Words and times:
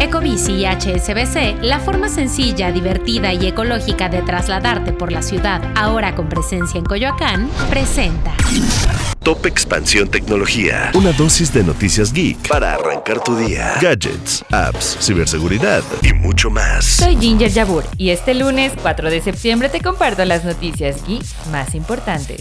Ecobici 0.00 0.52
y 0.52 0.64
HSBC, 0.64 1.62
la 1.62 1.78
forma 1.78 2.08
sencilla, 2.08 2.72
divertida 2.72 3.34
y 3.34 3.46
ecológica 3.46 4.08
de 4.08 4.22
trasladarte 4.22 4.94
por 4.94 5.12
la 5.12 5.20
ciudad, 5.20 5.60
ahora 5.76 6.14
con 6.14 6.26
presencia 6.26 6.78
en 6.78 6.86
Coyoacán, 6.86 7.50
presenta. 7.68 8.34
Top 9.22 9.44
Expansión 9.44 10.08
Tecnología. 10.08 10.90
Una 10.94 11.12
dosis 11.12 11.52
de 11.52 11.62
noticias 11.62 12.14
geek 12.14 12.48
para 12.48 12.76
arrancar 12.76 13.22
tu 13.22 13.36
día. 13.36 13.74
Gadgets, 13.78 14.42
apps, 14.50 14.96
ciberseguridad 15.02 15.82
y 16.02 16.14
mucho 16.14 16.48
más. 16.48 16.86
Soy 16.86 17.18
Ginger 17.18 17.50
Yabur 17.50 17.84
y 17.98 18.08
este 18.08 18.32
lunes 18.32 18.72
4 18.80 19.10
de 19.10 19.20
septiembre 19.20 19.68
te 19.68 19.82
comparto 19.82 20.24
las 20.24 20.46
noticias 20.46 21.06
geek 21.06 21.26
más 21.52 21.74
importantes. 21.74 22.40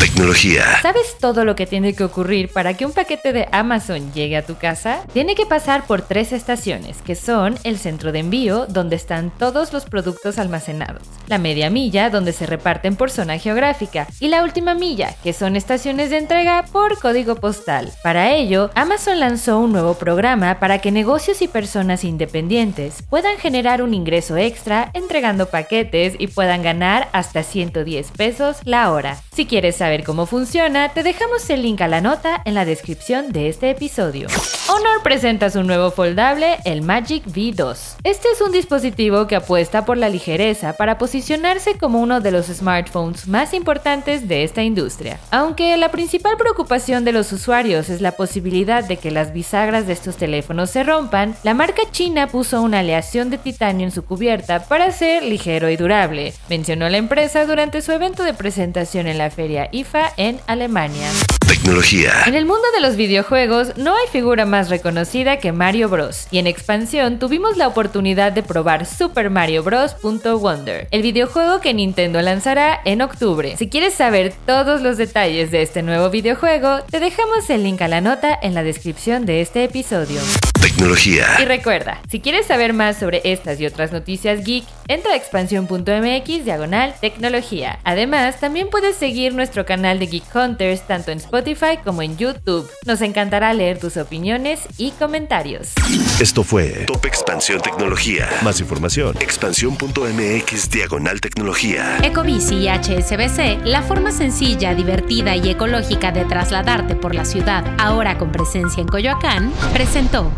Tecnología. 0.00 0.64
¿Sabes 0.80 1.18
todo 1.20 1.44
lo 1.44 1.54
que 1.54 1.66
tiene 1.66 1.92
que 1.92 2.04
ocurrir 2.04 2.50
para 2.50 2.72
que 2.72 2.86
un 2.86 2.92
paquete 2.92 3.34
de 3.34 3.48
Amazon 3.52 4.14
llegue 4.14 4.38
a 4.38 4.46
tu 4.46 4.56
casa? 4.56 5.02
Tiene 5.12 5.34
que 5.34 5.44
pasar 5.44 5.86
por 5.86 6.00
tres 6.00 6.32
estaciones, 6.32 7.02
que 7.02 7.14
son 7.14 7.58
el 7.64 7.76
centro 7.76 8.10
de 8.10 8.20
envío, 8.20 8.64
donde 8.64 8.96
están 8.96 9.30
todos 9.30 9.74
los 9.74 9.84
productos 9.84 10.38
almacenados, 10.38 11.02
la 11.26 11.36
media 11.36 11.68
milla, 11.68 12.08
donde 12.08 12.32
se 12.32 12.46
reparten 12.46 12.96
por 12.96 13.10
zona 13.10 13.36
geográfica, 13.36 14.06
y 14.20 14.28
la 14.28 14.42
última 14.42 14.74
milla, 14.74 15.14
que 15.22 15.34
son 15.34 15.54
estaciones 15.54 16.08
de 16.08 16.16
entrega 16.16 16.64
por 16.72 16.98
código 16.98 17.34
postal. 17.34 17.92
Para 18.02 18.32
ello, 18.32 18.70
Amazon 18.74 19.20
lanzó 19.20 19.58
un 19.58 19.72
nuevo 19.72 19.98
programa 19.98 20.60
para 20.60 20.78
que 20.78 20.92
negocios 20.92 21.42
y 21.42 21.48
personas 21.48 22.04
independientes 22.04 23.02
puedan 23.10 23.36
generar 23.36 23.82
un 23.82 23.92
ingreso 23.92 24.38
extra 24.38 24.90
entregando 24.94 25.50
paquetes 25.50 26.14
y 26.18 26.28
puedan 26.28 26.62
ganar 26.62 27.10
hasta 27.12 27.42
110 27.42 28.12
pesos 28.12 28.56
la 28.64 28.90
hora. 28.92 29.18
Si 29.34 29.44
quieres 29.44 29.76
saber 29.76 29.89
ver 29.90 30.04
cómo 30.04 30.24
funciona, 30.24 30.90
te 30.90 31.02
dejamos 31.02 31.50
el 31.50 31.62
link 31.62 31.80
a 31.80 31.88
la 31.88 32.00
nota 32.00 32.42
en 32.44 32.54
la 32.54 32.64
descripción 32.64 33.32
de 33.32 33.48
este 33.48 33.70
episodio. 33.70 34.28
Honor 34.68 35.02
presenta 35.02 35.50
su 35.50 35.64
nuevo 35.64 35.90
foldable, 35.90 36.58
el 36.64 36.82
Magic 36.82 37.24
V2. 37.26 37.96
Este 38.04 38.28
es 38.28 38.40
un 38.40 38.52
dispositivo 38.52 39.26
que 39.26 39.34
apuesta 39.34 39.84
por 39.84 39.98
la 39.98 40.08
ligereza 40.08 40.74
para 40.74 40.96
posicionarse 40.96 41.76
como 41.76 42.00
uno 42.00 42.20
de 42.20 42.30
los 42.30 42.46
smartphones 42.46 43.26
más 43.26 43.52
importantes 43.52 44.28
de 44.28 44.44
esta 44.44 44.62
industria. 44.62 45.18
Aunque 45.32 45.76
la 45.76 45.90
principal 45.90 46.36
preocupación 46.36 47.04
de 47.04 47.10
los 47.10 47.32
usuarios 47.32 47.88
es 47.88 48.00
la 48.00 48.12
posibilidad 48.12 48.84
de 48.84 48.96
que 48.96 49.10
las 49.10 49.32
bisagras 49.32 49.88
de 49.88 49.94
estos 49.94 50.16
teléfonos 50.16 50.70
se 50.70 50.84
rompan, 50.84 51.34
la 51.42 51.52
marca 51.52 51.82
china 51.90 52.28
puso 52.28 52.62
una 52.62 52.78
aleación 52.78 53.28
de 53.28 53.38
titanio 53.38 53.86
en 53.86 53.92
su 53.92 54.04
cubierta 54.04 54.62
para 54.62 54.92
ser 54.92 55.24
ligero 55.24 55.68
y 55.68 55.76
durable, 55.76 56.32
mencionó 56.48 56.88
la 56.88 56.98
empresa 56.98 57.44
durante 57.44 57.82
su 57.82 57.90
evento 57.90 58.22
de 58.22 58.34
presentación 58.34 59.08
en 59.08 59.18
la 59.18 59.30
feria 59.30 59.68
En 60.16 60.40
Alemania. 60.46 61.39
Tecnología. 61.50 62.12
En 62.26 62.36
el 62.36 62.46
mundo 62.46 62.62
de 62.72 62.80
los 62.80 62.94
videojuegos 62.94 63.76
no 63.76 63.96
hay 63.96 64.06
figura 64.12 64.46
más 64.46 64.70
reconocida 64.70 65.38
que 65.38 65.50
Mario 65.50 65.88
Bros. 65.88 66.28
Y 66.30 66.38
en 66.38 66.46
expansión 66.46 67.18
tuvimos 67.18 67.56
la 67.56 67.66
oportunidad 67.66 68.30
de 68.30 68.44
probar 68.44 68.86
Super 68.86 69.30
Mario 69.30 69.64
Bros. 69.64 69.96
Wonder, 70.00 70.86
el 70.92 71.02
videojuego 71.02 71.60
que 71.60 71.74
Nintendo 71.74 72.22
lanzará 72.22 72.80
en 72.84 73.02
octubre. 73.02 73.56
Si 73.56 73.68
quieres 73.68 73.94
saber 73.94 74.32
todos 74.46 74.80
los 74.80 74.96
detalles 74.96 75.50
de 75.50 75.62
este 75.62 75.82
nuevo 75.82 76.08
videojuego, 76.08 76.82
te 76.88 77.00
dejamos 77.00 77.50
el 77.50 77.64
link 77.64 77.82
a 77.82 77.88
la 77.88 78.00
nota 78.00 78.38
en 78.40 78.54
la 78.54 78.62
descripción 78.62 79.26
de 79.26 79.40
este 79.40 79.64
episodio. 79.64 80.20
Tecnología. 80.60 81.26
Y 81.40 81.46
recuerda, 81.46 82.00
si 82.08 82.20
quieres 82.20 82.46
saber 82.46 82.74
más 82.74 82.96
sobre 82.96 83.22
estas 83.24 83.60
y 83.60 83.66
otras 83.66 83.90
noticias 83.90 84.44
geek, 84.44 84.64
entra 84.86 85.12
a 85.12 85.16
expansión.mx 85.16 86.44
diagonal 86.44 86.94
tecnología. 87.00 87.80
Además, 87.82 88.38
también 88.38 88.68
puedes 88.70 88.96
seguir 88.96 89.34
nuestro 89.34 89.66
canal 89.66 89.98
de 89.98 90.06
Geek 90.06 90.34
Hunters 90.34 90.86
tanto 90.86 91.10
en 91.10 91.20
Spotify 91.40 91.78
como 91.82 92.02
en 92.02 92.18
YouTube. 92.18 92.70
Nos 92.86 93.00
encantará 93.00 93.54
leer 93.54 93.78
tus 93.78 93.96
opiniones 93.96 94.60
y 94.76 94.90
comentarios. 94.90 95.72
Esto 96.20 96.44
fue 96.44 96.84
Top 96.86 97.06
Expansión 97.06 97.62
Tecnología. 97.62 98.28
Más 98.42 98.60
información, 98.60 99.16
expansión.mx 99.20 100.70
diagonal 100.70 101.18
tecnología. 101.20 101.96
Ecobici 102.02 102.56
y 102.56 102.68
HSBC, 102.68 103.64
la 103.64 103.82
forma 103.82 104.12
sencilla, 104.12 104.74
divertida 104.74 105.34
y 105.34 105.48
ecológica 105.48 106.12
de 106.12 106.26
trasladarte 106.26 106.94
por 106.94 107.14
la 107.14 107.24
ciudad, 107.24 107.64
ahora 107.78 108.18
con 108.18 108.32
presencia 108.32 108.82
en 108.82 108.88
Coyoacán, 108.88 109.50
presentó. 109.72 110.30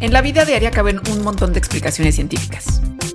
En 0.00 0.12
la 0.12 0.22
vida 0.22 0.46
diaria 0.46 0.70
caben 0.70 1.00
un 1.10 1.22
montón 1.22 1.52
de 1.52 1.58
explicaciones 1.58 2.14
científicas. 2.14 2.80